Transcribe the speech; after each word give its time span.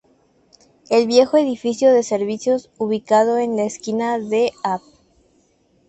El 0.89 1.05
viejo 1.05 1.37
edificio 1.37 1.93
de 1.93 2.01
servicios 2.01 2.71
ubicado 2.79 3.37
en 3.37 3.55
la 3.55 3.65
esquina 3.65 4.17
de 4.17 4.51
Av. 4.63 4.81